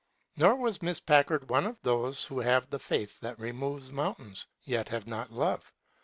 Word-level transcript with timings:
Nor 0.35 0.55
was 0.55 0.81
Miss 0.81 0.99
Packard 0.99 1.47
one 1.51 1.67
of 1.67 1.79
those 1.83 2.25
who 2.25 2.39
have" 2.39 2.67
the 2.71 2.79
faith 2.79 3.19
that 3.19 3.39
re 3.39 3.51
moves 3.51 3.91
mountains'* 3.91 4.47
yet 4.65 4.89
"have 4.89 5.05
not 5.05 5.31
love." 5.31 5.71